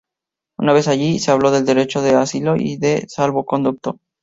Una 0.57 0.73
vez 0.73 0.87
allí, 0.87 1.19
se 1.19 1.29
habló 1.29 1.51
del 1.51 1.63
derecho 1.63 2.01
de 2.01 2.15
asilo 2.15 2.55
y 2.55 2.75
de 2.77 3.01
un 3.03 3.09
salvoconducto. 3.09 3.99